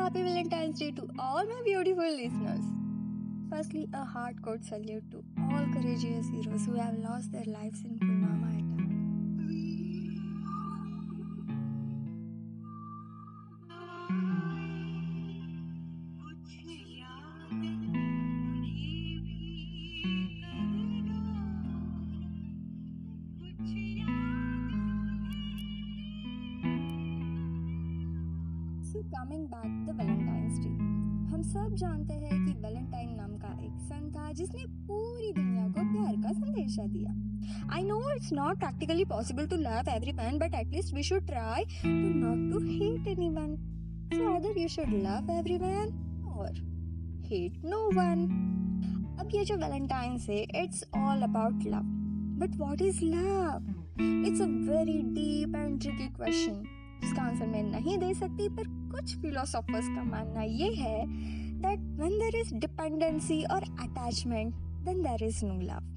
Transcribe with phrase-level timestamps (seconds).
[0.00, 2.64] happy Valentine's Day to all my beautiful listeners.
[3.50, 8.69] Firstly, a heart-court salute to all courageous heroes who have lost their lives in Pulwama
[28.92, 30.76] So coming back to Valentine's Day.
[31.32, 35.82] हम सब जानते हैं कि Valentine नाम का एक सन था जिसने पूरी दुनिया को
[35.92, 37.12] प्यार का संदेशा दिया।
[37.74, 42.08] I know it's not practically possible to love everyone but at least we should try to
[42.16, 43.54] not to hate anyone
[44.14, 45.94] so other you should love everyone
[46.38, 46.58] और
[47.30, 48.26] हेट नो वन
[49.20, 51.94] अब ये जो वैलेंटाइंस है it's all about love
[52.42, 53.72] but what is love
[54.26, 56.62] it's a very deep and tricky question
[57.00, 61.06] जिसका answer मैं नहीं दे सकती, पर कुछ फिलोसोफर्स का मानना ये है
[61.62, 65.88] that one there is dependency और attachment then there is no love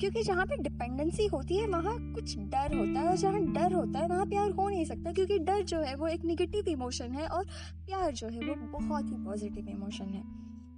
[0.00, 3.98] क्योंकि जहाँ पे डिपेंडेंसी होती है, वहाँ कुछ डर होता है और जहाँ डर होता
[3.98, 7.26] है, वहाँ प्यार हो नहीं सकता क्योंकि डर जो है वो एक निगेटिव इमोशन है
[7.28, 7.44] और
[7.86, 10.22] प्यार जो है वो बहुत ही पॉजिटिव इमोशन है.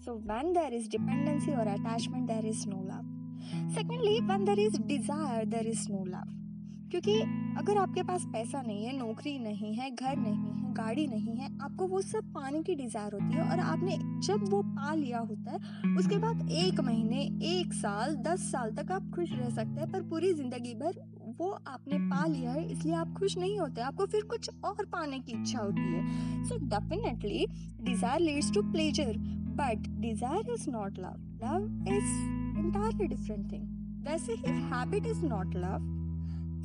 [0.04, 4.80] So when there is dependency और attachment there is no love secondly when there is
[4.82, 6.45] desire there is no love
[6.90, 7.20] क्योंकि
[7.58, 11.48] अगर आपके पास पैसा नहीं है, नौकरी नहीं है, घर नहीं है, गाड़ी नहीं है,
[11.62, 15.50] आपको वो सब पाने की डिज़ायर होती है और आपने जब वो पा लिया होता
[15.50, 19.90] है, उसके बाद एक महीने, एक साल, दस साल तक आप खुश रह सकते हैं,
[19.92, 21.00] पर पूरी ज़िंदगी भर
[21.40, 25.18] वो आपने पा लिया है, इसलिए आप खुश नहीं होते। आपको फिर कुछ और पाने
[25.18, 27.46] की इच्छा होती है। So definitely
[27.82, 29.12] desire leads to pleasure
[29.58, 32.14] but desire is not love love is
[32.58, 33.68] entirely different thing
[34.06, 35.94] वैसे ही हैबिट इज़ नॉट लव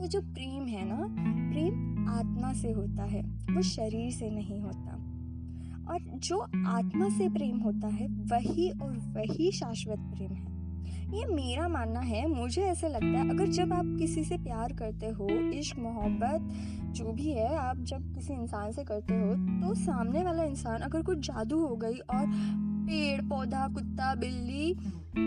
[0.01, 1.07] तो जो प्रेम है ना,
[1.51, 3.21] प्रेम आत्मा से होता है,
[3.55, 4.93] वो शरीर से नहीं होता।
[5.93, 10.51] और जो आत्मा से प्रेम होता है, वही और वही शाश्वत प्रेम है।
[11.17, 15.05] ये मेरा मानना है, मुझे ऐसे लगता है, अगर जब आप किसी से प्यार करते
[15.05, 16.49] हो, इश्क, मोहब्बत,
[16.95, 21.01] जो भी है, आप जब किसी इंसान से करते हो तो सामने वाला इंसान अगर
[21.01, 22.27] कुछ जादू हो गई और
[22.81, 24.73] पेड़, पौधा, कुत्ता, बिल्ली,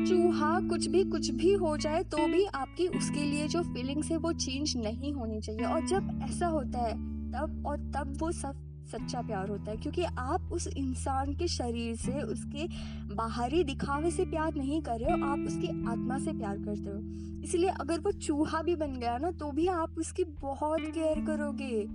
[0.07, 4.17] चूहा, कुछ भी कुछ भी हो जाए तो भी आपकी उसके लिए जो फीलिंग्स है
[4.17, 6.95] वो चेंज नहीं होनी चाहिए। और जब ऐसा होता है,
[7.33, 11.95] तब और तब वो सब सच्चा प्यार होता है, क्योंकि आप उस इंसान के शरीर
[11.97, 12.67] से, उसके
[13.15, 17.43] बाहरी दिखावे से प्यार नहीं कर रहे हो, आप उसकी आत्मा से प्यार करते हो।
[17.45, 21.87] इसलिए अगर वो चूहा भी बन गया ना तो भी आप उसकी बहुत केयर करोगे।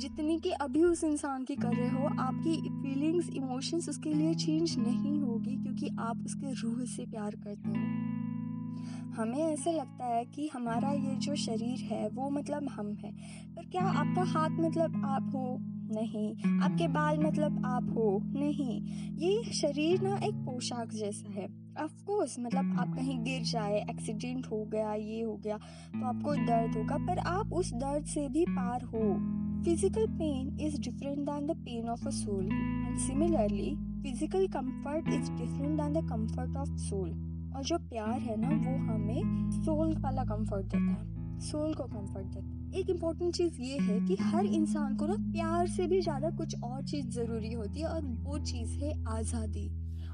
[0.00, 4.76] जितनी कि अभी उस इंसान की कर रहे हो, आपकी फीलिंग्स इमोशंस उसके लिए चेंज
[4.78, 7.74] नहीं होगी क्योंकि आप उसके रूह से प्यार करते हो।
[9.22, 13.12] हमें ऐसे लगता है कि हमारा ये जो शरीर है, वो मतलब हम है।
[13.54, 15.58] पर क्या आपका हाथ मतलब आप हो?
[15.92, 18.20] नहीं। आपके बाल मतलब आप हो?
[18.24, 18.82] नहीं।
[19.16, 21.46] ये शरीर ना एक पोशाक जैसा है।
[21.84, 26.34] ऑफ़ कोर्स मतलब आप कहीं गिर जाए एक्सीडेंट हो गया, ये हो गया तो आपको
[26.34, 31.46] दर्द होगा, पर आप उस दर्द से भी पार हो। Physical pain is different than
[31.46, 36.70] the pain of a soul, and similarly, physical comfort is different than the comfort of
[36.78, 37.10] soul.
[37.56, 42.26] और जो प्यार है ना वो हमें सोल वाला कंफर्ट देता है सोल को कंफर्ट
[42.26, 46.00] देता है एक इंपॉर्टेंट चीज़ ये है कि हर इंसान को ना प्यार से भी
[46.00, 49.68] ज़्यादा कुछ और चीज़ ज़रूरी होती है और वो चीज़ है आज़ादी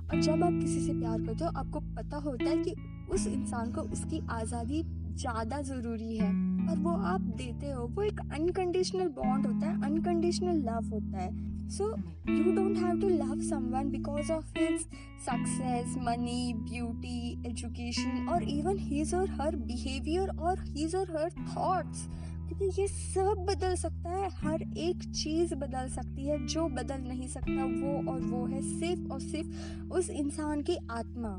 [0.07, 2.75] और जब आप किसी से प्यार करते हो आपको पता होता है कि
[3.11, 4.83] उस इंसान को उसकी आज़ादी
[5.17, 6.31] ज़्यादा ज़रूरी है।
[6.69, 11.69] और वो आप देते हो, वो एक अनकंडीशनल बॉन्ड होता है अनकंडीशनल लव होता है।
[11.69, 11.85] So
[12.29, 14.81] you don't have to love someone because of his
[15.27, 22.07] success money beauty education और इवन हीज और हर बिहेवियर और हीज और हर थॉट्स
[22.49, 27.29] क्योंकि ये सब बदल सकता है, हर एक चीज़ बदल सकती है, जो बदल नहीं
[27.29, 31.31] सकता, वो और वो है सिर्फ़ और सिर्फ़ उस इंसान की आत्मा।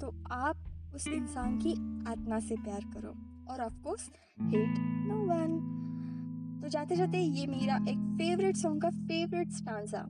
[0.00, 0.56] तो आप
[0.96, 1.72] उस इंसान की
[2.10, 3.10] आत्मा से प्यार करो।
[3.52, 4.08] और of course
[4.52, 4.78] hate
[5.08, 5.58] no one
[6.62, 10.06] तो जाते जाते ये मेरा एक फेवरेट सॉन्ग का फेवरेट स्टांजा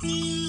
[0.00, 0.39] Thank you.